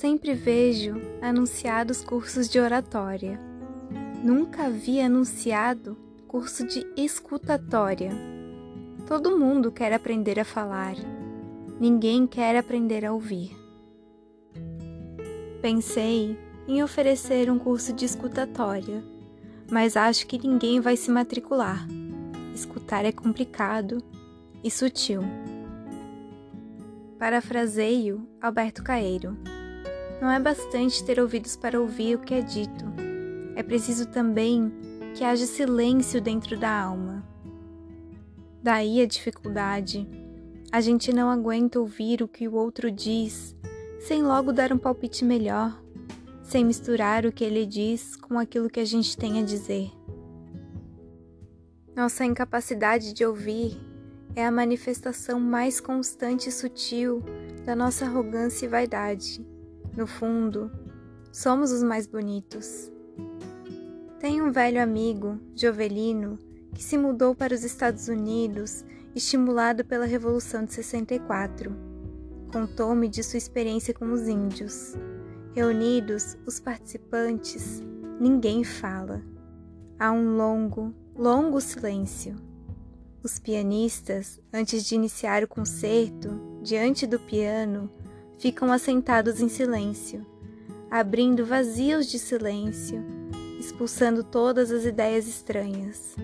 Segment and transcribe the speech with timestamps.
[0.00, 3.38] Sempre vejo anunciados cursos de oratória.
[4.24, 5.94] Nunca vi anunciado
[6.26, 8.10] curso de escutatória.
[9.06, 10.94] Todo mundo quer aprender a falar,
[11.78, 13.54] ninguém quer aprender a ouvir.
[15.60, 16.34] Pensei
[16.66, 19.04] em oferecer um curso de escutatória,
[19.70, 21.86] mas acho que ninguém vai se matricular.
[22.54, 24.02] Escutar é complicado
[24.64, 25.20] e sutil.
[27.18, 29.59] Parafraseio Alberto Caeiro.
[30.20, 32.84] Não é bastante ter ouvidos para ouvir o que é dito.
[33.56, 34.72] É preciso também
[35.14, 37.24] que haja silêncio dentro da alma.
[38.62, 40.06] Daí a dificuldade.
[40.70, 43.56] A gente não aguenta ouvir o que o outro diz,
[43.98, 45.82] sem logo dar um palpite melhor,
[46.42, 49.90] sem misturar o que ele diz com aquilo que a gente tem a dizer.
[51.96, 53.80] Nossa incapacidade de ouvir
[54.36, 57.22] é a manifestação mais constante e sutil
[57.64, 59.44] da nossa arrogância e vaidade.
[60.00, 60.70] No fundo,
[61.30, 62.90] somos os mais bonitos.
[64.18, 66.38] Tenho um velho amigo, Jovelino,
[66.74, 68.82] que se mudou para os Estados Unidos,
[69.14, 71.76] estimulado pela Revolução de 64.
[72.50, 74.94] Contou-me de sua experiência com os índios.
[75.52, 77.82] Reunidos, os participantes,
[78.18, 79.22] ninguém fala.
[79.98, 82.36] Há um longo, longo silêncio.
[83.22, 87.90] Os pianistas, antes de iniciar o concerto, diante do piano,
[88.40, 90.24] ficam assentados em silêncio,
[90.90, 93.04] abrindo vazios de silêncio,
[93.58, 96.16] expulsando todas as ideias estranhas.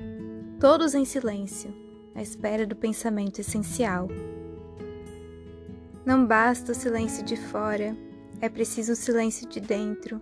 [0.58, 1.74] Todos em silêncio,
[2.14, 4.08] à espera do pensamento essencial.
[6.06, 7.94] Não basta o silêncio de fora,
[8.40, 10.18] é preciso o silêncio de dentro,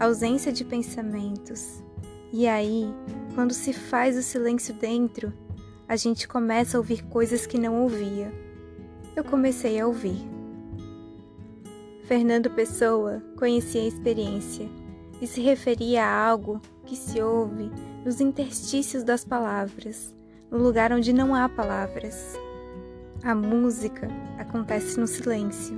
[0.00, 1.84] ausência de pensamentos.
[2.32, 2.92] E aí,
[3.36, 5.32] quando se faz o silêncio dentro,
[5.86, 8.32] a gente começa a ouvir coisas que não ouvia.
[9.14, 10.31] Eu comecei a ouvir.
[12.04, 14.68] Fernando Pessoa conhecia a experiência
[15.20, 17.70] e se referia a algo que se ouve
[18.04, 20.14] nos interstícios das palavras,
[20.50, 22.36] no lugar onde não há palavras.
[23.22, 25.76] A música acontece no silêncio.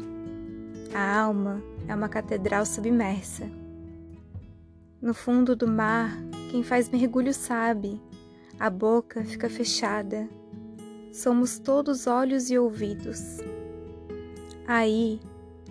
[0.94, 3.46] A alma é uma catedral submersa.
[5.02, 6.16] No fundo do mar,
[6.50, 8.00] quem faz mergulho sabe,
[8.58, 10.26] a boca fica fechada.
[11.12, 13.40] Somos todos olhos e ouvidos.
[14.66, 15.20] Aí,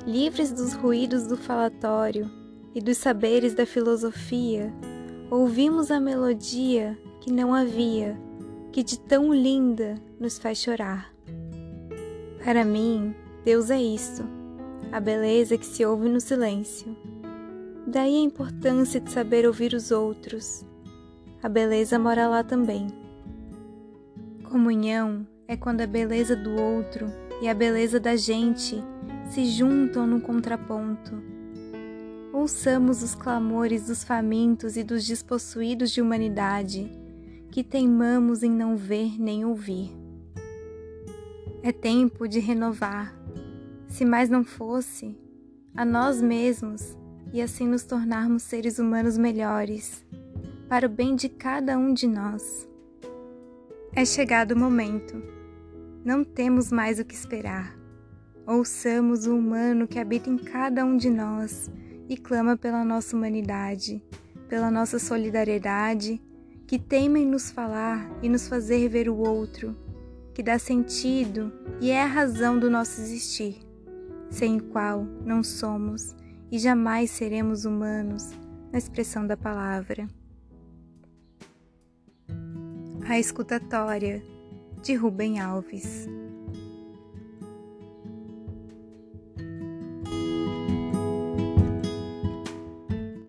[0.05, 2.29] livres dos ruídos do falatório
[2.75, 4.73] e dos saberes da filosofia,
[5.31, 8.19] ouvimos a melodia que não havia,
[8.71, 11.13] que de tão linda nos faz chorar.
[12.43, 13.15] Para mim,
[13.45, 14.27] Deus é isto,
[14.91, 16.95] a beleza que se ouve no silêncio.
[17.87, 20.65] Daí a importância de saber ouvir os outros.
[21.41, 22.87] A beleza mora lá também.
[24.49, 27.07] Comunhão é quando a beleza do outro
[27.41, 28.83] e a beleza da gente
[29.29, 31.33] se juntam num contraponto
[32.33, 36.91] ouçamos os clamores dos famintos e dos despossuídos de humanidade,
[37.51, 39.91] que teimamos em não ver nem ouvir.
[41.61, 43.15] É tempo de renovar,
[43.87, 45.15] se mais não fosse,
[45.75, 46.97] a nós mesmos
[47.31, 50.03] e assim nos tornarmos seres humanos melhores,
[50.67, 52.67] para o bem de cada um de nós.
[53.95, 55.21] É chegado o momento.
[56.03, 57.82] Não temos mais o que esperar.
[58.45, 61.71] Ouçamos o humano que habita em cada um de nós
[62.09, 64.03] e clama pela nossa humanidade,
[64.49, 66.21] pela nossa solidariedade,
[66.67, 69.73] que teima em nos falar e nos fazer ver o outro,
[70.33, 73.59] que dá sentido e é a razão do nosso existir,
[74.29, 76.13] sem o qual não somos
[76.51, 78.31] e jamais seremos humanos
[78.73, 80.05] na expressão da palavra.
[83.07, 84.21] A escutatória
[84.81, 86.09] de Rubem Alves